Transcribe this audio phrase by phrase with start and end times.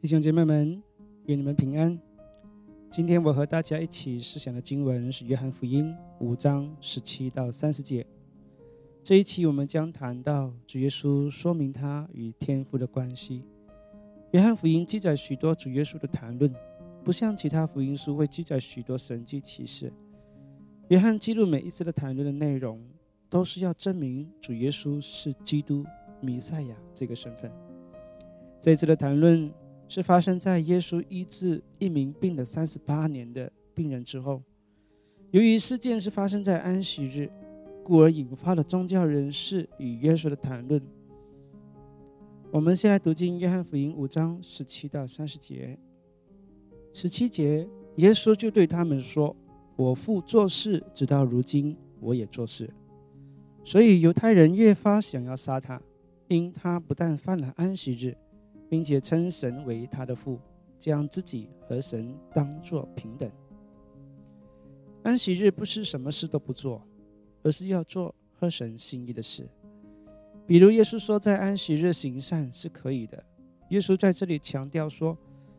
[0.00, 0.82] 弟兄姐妹们，
[1.26, 2.00] 愿你们平安。
[2.88, 8.06] 今天我和大家一起思想的经文是《约翰福音》五章十七到三十节。
[9.04, 13.44] 这一期我们将谈到主耶稣说明他与天父的关系。
[14.30, 16.50] 约翰福音记载许多主耶稣的谈论，
[17.04, 19.92] 不像其他福音书会记载许多神迹奇事。
[20.88, 22.82] 约翰记录每一次的谈论的内容，
[23.28, 25.84] 都是要证明主耶稣是基督
[26.22, 27.52] 弥赛亚这个身份。
[28.58, 29.50] 这一次的谈论
[29.90, 34.40] 是发生在耶稣医治一名病了三十八年的病人之后。
[35.32, 37.28] 由于事件是发生在安息日，
[37.82, 40.80] 故而引发了宗教人士与耶稣的谈论。
[42.52, 45.76] 我们先来读经《约翰福音》五章十七到三十节。
[46.94, 49.34] 十七节，耶稣就对他们说
[49.74, 52.70] ：“我父做事，直到如今，我也做事。”
[53.64, 55.82] 所以犹太人越发想要杀他，
[56.28, 58.16] 因他不但犯了安息日。
[58.70, 60.38] 并且称神为他的父，
[60.78, 63.30] 将自己和神当作平等。
[65.02, 66.86] 安息日不是什么事都不做，
[67.42, 69.48] 而是要做合神心意的事。
[70.46, 73.24] 比如耶稣说，在安息日行善是可以的。
[73.70, 75.18] 耶稣在这里强调说，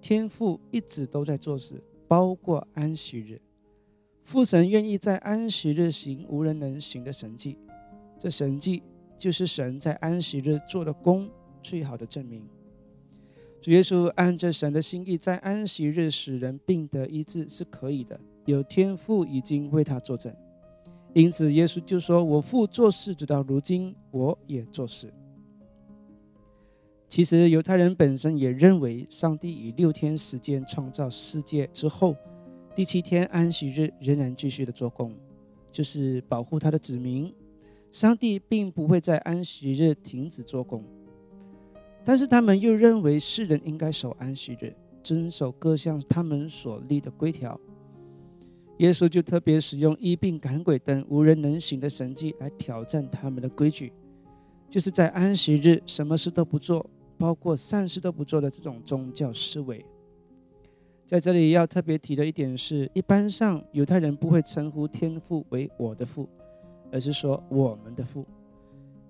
[0.00, 3.40] 天父一直都在做事，包括安息日。
[4.22, 7.58] 父神愿意在安息日行无人能行的神迹，
[8.18, 8.82] 这神迹
[9.18, 11.28] 就是神在安息日做的功
[11.62, 12.46] 最好的证明。
[13.62, 20.34] 主耶稣按着神的心意，在安息日使人病得医治是可以的，有天父已经为他作证。
[21.14, 25.14] 因此，耶稣就说：“我父做事，直到如今，我也做事。”
[27.06, 32.16] 其实，犹太人本身也认为，上帝以六天时间创造世界之后，
[32.74, 35.14] 第七天安息日仍然继续的做工，
[35.70, 37.32] 就是保护他的子民。
[37.92, 40.84] 上帝并不会在安息日停止做工。
[42.04, 44.74] 但是他们又认为世人应该守安息日，
[45.04, 47.58] 遵守各项他们所立的规条。
[48.78, 53.92] 耶稣就特别使用医病赶鬼等无人能行的神迹来挑战他们的规矩，
[54.68, 56.84] 就是在安息日什么事都不做，
[57.16, 59.84] 包括善事都不做的这种宗教思维。
[61.06, 66.28] 在这里要特别提的一点是，一般上犹太人不会称呼天父为我的父，
[66.90, 68.26] 而是说我们的父，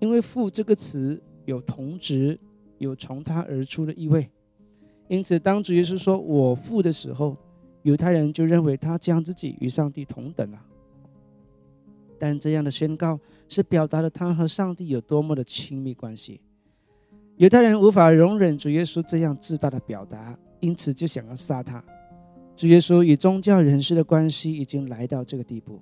[0.00, 2.38] 因为父这个词有同值。
[2.82, 4.28] 有从他而出的意味，
[5.06, 7.37] 因此，当主耶稣说我父的时候，
[7.82, 10.60] 犹太人就认为他将自己与上帝同等了。
[12.19, 16.41] 但这样的宣告是表达了他和上帝有多么的亲密关系。
[17.37, 21.82] 犹太人无法容忍主耶稣这样自大的表达，因此就想要杀他。
[22.56, 25.81] 主耶稣与宗教人士的关系已经来到这个地步。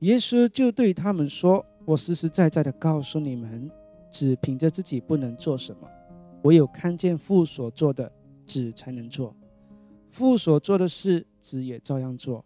[0.00, 3.70] 耶稣就对他们说：“我实实在在的告诉你们。”
[4.10, 5.88] 只凭着自己不能做什么，
[6.42, 8.10] 唯有看见父所做的，
[8.46, 9.34] 子才能做。
[10.10, 12.44] 父所做的事，子也照样做。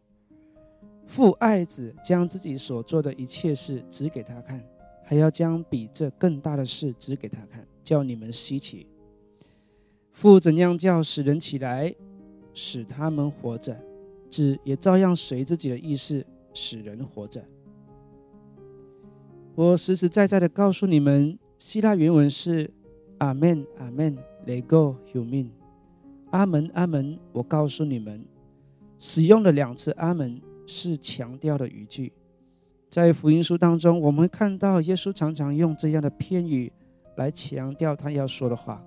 [1.06, 4.62] 父爱子，将自己所做的一切事指给他看，
[5.04, 8.86] 还要将比这更大的事指给他看，叫你们稀奇。
[10.10, 11.94] 父怎样叫使人起来，
[12.52, 13.78] 使他们活着，
[14.28, 17.44] 子也照样随自己的意思使人活着。
[19.54, 21.38] 我实实在在的告诉你们。
[21.64, 22.68] 希腊原文是
[23.18, 25.48] 阿门阿门，Lego human，
[26.32, 27.16] 阿门阿门。
[27.30, 28.24] 我告诉你们，
[28.98, 32.12] 使用了两次阿门是强调的语句。
[32.90, 36.70] 在福音书当中，我们看到耶稣常常用这样的片语
[37.16, 38.84] 来强调他要说的话。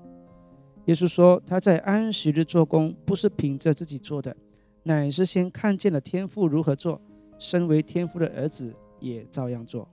[0.88, 4.36] 耶稣说他在安息日做工，不是凭着自己做的，
[4.84, 7.00] 乃是先看见了天父如何做，
[7.40, 9.88] 身为天父的儿子也照样做。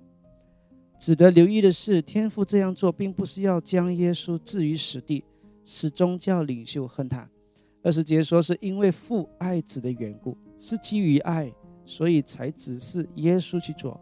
[1.02, 5.24] 值得留意的是，天父这样做，并不是要将耶稣置于死地，
[5.64, 7.28] 使宗教领袖恨他，
[7.82, 11.52] 而是直接说是因为父爱子的缘故，是基于爱，
[11.84, 14.00] 所以才指示耶稣去做。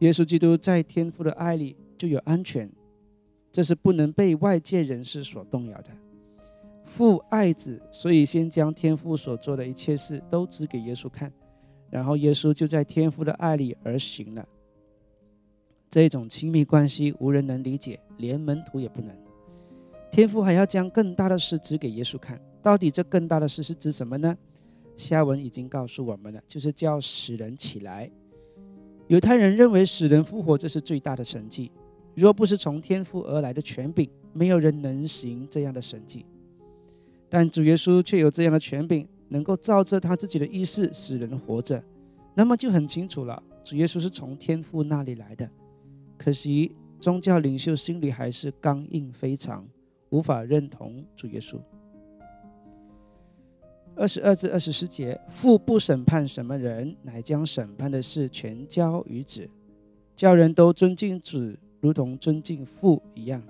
[0.00, 2.68] 耶稣基督在天父的爱里就有安全，
[3.52, 5.90] 这是不能被外界人士所动摇的。
[6.84, 11.32] 父爱子，所以先将天父所做的一切事都指给耶稣看，
[11.88, 14.44] 然后耶稣就在天父的爱里而行了。
[15.94, 19.14] 这种亲密关系无人能理解，连门徒也不能。
[20.10, 24.36] 天父还要将更大的事指给耶稣看，到底这更大的事是指什么呢？
[24.96, 28.10] 下文已经告诉我们了，就是叫死人起来。
[29.06, 31.70] 犹太人认为死人复活这是最大的神迹，
[32.16, 36.26] 若不是从天父而来的权柄，没有人能行这样的神迹。
[37.28, 41.80] 但主耶稣却有这样的权柄，能够照着他自己的意思使人活着，
[42.34, 45.48] 那么就很清楚了，主耶稣是从天父那里来的。
[46.24, 49.68] 可惜，宗教领袖心里还是刚硬非常，
[50.08, 51.58] 无法认同主耶稣。
[53.94, 59.46] 二十二至二十四节，父不审判什么人，乃将审判的事全交于子，
[60.16, 63.42] 叫人都尊敬子，如同尊敬父一样。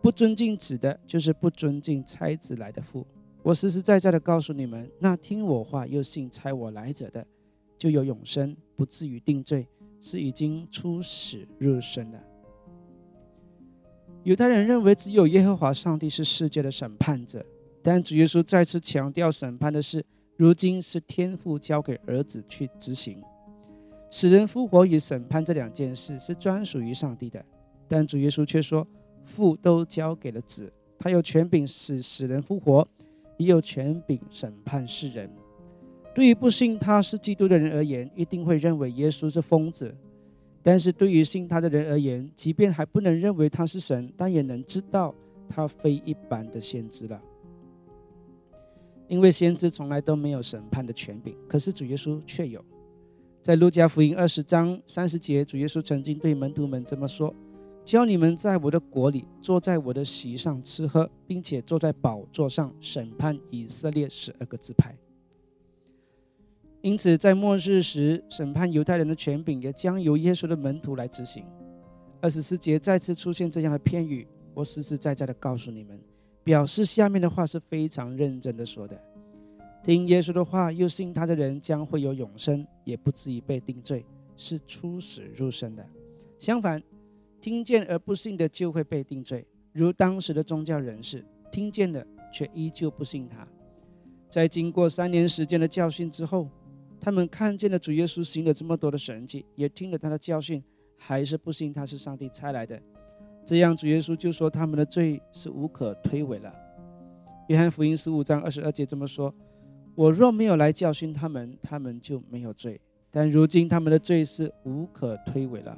[0.00, 3.04] 不尊敬子的，就是不尊敬差子来的父。
[3.42, 7.26] 我实实在在的告诉你们，那听我话又信差我来者的，
[7.76, 9.66] 就有永生，不至于定罪，
[10.00, 12.18] 是已经出死入生了。
[14.22, 17.44] 犹太人认为只有耶和华上帝是世界的审判者。
[17.82, 20.04] 但主耶稣再次强调，审判的事
[20.36, 23.22] 如今是天父交给儿子去执行。
[24.10, 27.42] 使人复活与审判这两件事是专属于上帝的，
[27.88, 28.86] 但主耶稣却说，
[29.24, 32.86] 父都交给了子，他有权柄使使人复活，
[33.38, 35.30] 也有权柄审判世人。
[36.14, 39.88] 对于不信他是基督的人而言，一定会认为耶稣是疯子；
[40.62, 45.14] 但是对于信他的人而言，即便还不能认为他是神，但也能知道
[45.48, 47.20] 他非一般的先知了。
[49.06, 52.64] 因为先知从来都没有审判的权柄，可是主耶稣却有。
[53.42, 57.34] 在路加福音二十章三十节，主耶稣曾经对门徒们这么说
[57.84, 64.96] ：“教你们在我的国里，坐在我的席上吃喝，并且坐在宝座上审判以色列十二个支派。”
[66.82, 71.44] 因此，在末日时，审判犹太人的权柄也将由耶稣的门徒来执行。
[72.22, 76.00] 二十四节再次出现这样的片语，我实实在在的告诉你们。
[76.42, 78.98] 表示下面的话是非常认真的说的：
[79.84, 84.04] 听耶稣的话又信他的人将会有永生，也不至于被定罪，
[84.36, 85.86] 是出死入生的。
[86.38, 86.82] 相反，
[87.42, 91.22] 听见而不信的就会被定罪，如当时的宗教人士
[91.52, 92.02] 听见了
[92.32, 93.46] 却依旧不信他。
[94.30, 96.48] 在经过三年时间的教训之后，
[97.00, 100.62] 他们看见了主耶稣行了这么多的神迹，也听了他的教训，
[100.96, 102.80] 还是不信他是上帝差来的。
[103.44, 106.54] 这样，主耶稣就说他们的罪是无可推诿了。
[107.48, 109.34] 约翰福音十五章二十二节这么说
[109.96, 112.78] ：“我若没有来教训他们，他们就没有罪；
[113.10, 115.76] 但如今他们的罪是无可推诿了。”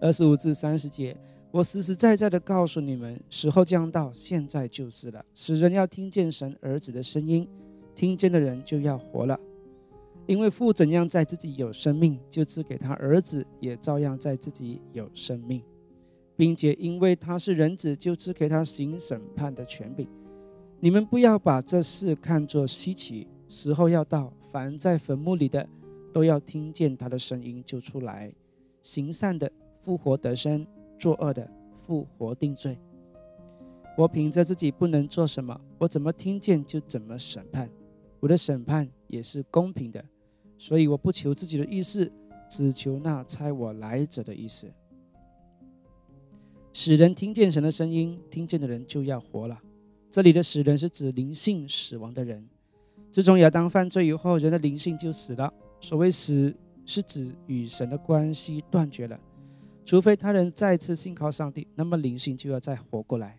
[0.00, 1.16] 二十五至三十节，
[1.50, 5.24] 我实实在在的告诉你们，时候将到，现在就是了。
[5.34, 7.46] 使人要听见神儿子的声音，
[7.96, 9.40] 听见的人就要活了。
[10.26, 15.62] 因为父怎样在自己有生命，就赐给他儿子，也照样在自己有生命，
[16.36, 20.08] 并且因为他是人子，就赐给他行审判的权柄。
[20.80, 25.66] 你们不要把这事看作稀奇，时候要到，凡在坟墓里的，
[26.12, 28.32] 都要听见他的声音就出来。
[28.82, 29.50] 行善的
[29.80, 30.66] 复活得生，
[30.98, 31.48] 作恶的
[31.80, 32.76] 复活定罪。
[33.96, 37.70] 我凭着自己不能做什么，我怎么听见就怎么审判，
[38.20, 40.04] 我的审判也是公平的。
[40.58, 42.10] 所以我不求自己的意思，
[42.48, 44.66] 只求那差我来者的意思。
[46.72, 49.60] 使人听见神的声音，听见的人就要活了。
[50.10, 52.46] 这里的死人是指灵性死亡的人。
[53.10, 55.52] 自从亚当犯罪以后，人的灵性就死了。
[55.80, 56.54] 所谓死，
[56.84, 59.18] 是指与神的关系断绝了。
[59.84, 63.38] 除非他人再次信靠上帝，那么灵性就要再活过来。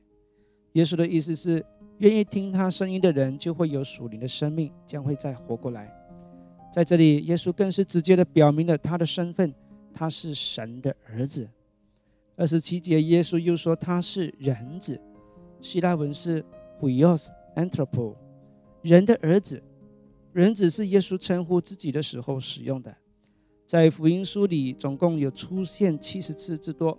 [0.74, 1.64] 耶稣的意思是，
[2.00, 5.92] 愿意听他声音的人，就会有属灵的生命，将会再活过来。
[6.72, 9.54] 在这里，耶稣更是直接的表明了他的身份，
[9.94, 11.50] 他是神的儿子。
[12.36, 15.02] 二十七节，耶稣又说他是人子，
[15.60, 16.46] 希腊文是
[16.80, 18.16] huios anthropo，
[18.84, 19.64] 人的儿子。
[20.34, 22.96] 人子是耶稣称呼自己的时候使用的，
[23.66, 26.96] 在福音书里总共有出现七十次之多。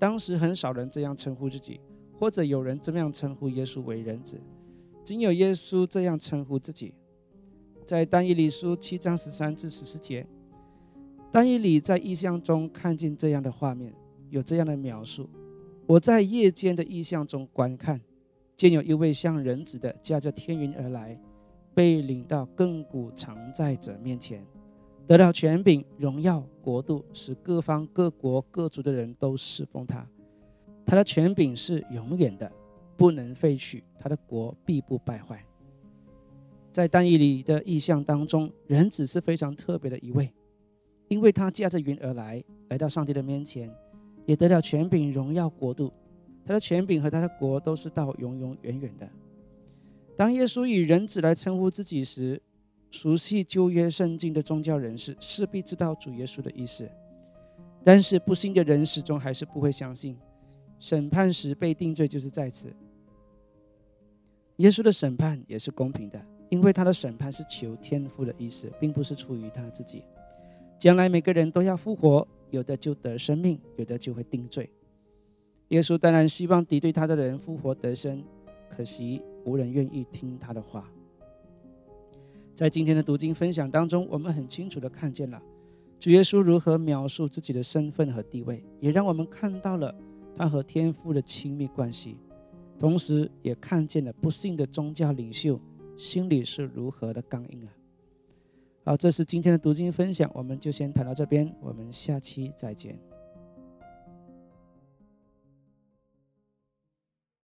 [0.00, 1.80] 当时很少人这样称呼自己，
[2.22, 4.40] 或者有人这样称呼耶稣为人子，
[5.02, 6.94] 仅有耶稣这样称呼自己。
[7.84, 10.24] 在单一理书七章十三至十四节，
[11.32, 13.92] 单一里在意象中看见这样的画面，
[14.30, 15.28] 有这样的描述：
[15.84, 18.00] 我在夜间的意象中观看，
[18.56, 21.20] 见有一位像人子的驾着天云而来，
[21.74, 24.46] 被领到亘古常在者面前，
[25.08, 30.06] 得到权柄、荣耀、国度，使各方各国各族的人都侍奉他。
[30.92, 32.52] 他的权柄是永远的，
[32.98, 35.42] 不能废去；他的国必不败坏。
[36.70, 40.30] 在单义里的意象当中，人子是非常特别的一位，
[41.08, 43.74] 因为他驾着云而来，来到上帝的面前，
[44.26, 45.90] 也得了权柄、荣耀、国度。
[46.44, 49.08] 他的权柄和他的国都是到永永远远的。
[50.14, 52.38] 当耶稣以人子来称呼自己时，
[52.90, 56.86] 熟悉旧约圣经的宗教人士势必知道主耶稣的意思，
[57.82, 60.18] 但是不信的人始终还是不会相信。
[60.82, 62.74] 审判时被定罪就是在此。
[64.56, 66.20] 耶稣的审判也是公平的。
[66.50, 70.02] 因为他的审判是求天父的意思，并不是出于他自己。
[70.78, 74.68] 将来每个人都要复活，有的就得生命，有的就会定罪。
[75.68, 78.22] 耶稣当然希望敌对他的人复活得生，
[78.68, 80.86] 可惜无人愿意听他的话。
[82.54, 85.40] 在今天的读经分享当中，我们很清楚的看见了
[85.98, 89.94] 主耶稣如何描述自己的身份和地位，也让我们看到了
[90.34, 92.16] 他和天父的亲密关系，
[92.78, 95.60] 同时也看见了不幸的宗教领袖
[95.96, 97.72] 心里是如何的刚硬啊！
[98.84, 102.98] 好，这是今天的读经分享，我们就先谈到这边，我们下期再见。